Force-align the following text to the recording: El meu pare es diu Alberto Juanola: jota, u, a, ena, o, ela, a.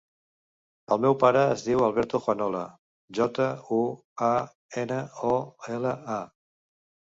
El 0.95 1.01
meu 1.03 1.17
pare 1.23 1.43
es 1.55 1.65
diu 1.67 1.83
Alberto 1.87 2.21
Juanola: 2.23 2.63
jota, 3.19 3.47
u, 3.81 3.83
a, 4.31 4.33
ena, 4.87 5.01
o, 5.37 5.39
ela, 5.79 5.95
a. 6.19 6.21